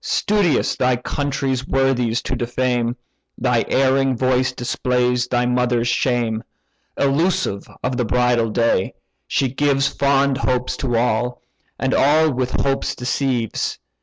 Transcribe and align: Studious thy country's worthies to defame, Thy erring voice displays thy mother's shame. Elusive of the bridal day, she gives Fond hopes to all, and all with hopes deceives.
Studious 0.03 0.75
thy 0.75 0.95
country's 0.95 1.67
worthies 1.67 2.23
to 2.23 2.35
defame, 2.35 2.95
Thy 3.37 3.63
erring 3.67 4.17
voice 4.17 4.51
displays 4.51 5.27
thy 5.27 5.45
mother's 5.45 5.87
shame. 5.89 6.43
Elusive 6.97 7.67
of 7.83 7.97
the 7.97 8.05
bridal 8.05 8.49
day, 8.49 8.95
she 9.27 9.47
gives 9.47 9.87
Fond 9.87 10.39
hopes 10.39 10.75
to 10.77 10.97
all, 10.97 11.43
and 11.77 11.93
all 11.93 12.31
with 12.33 12.49
hopes 12.61 12.95
deceives. 12.95 13.77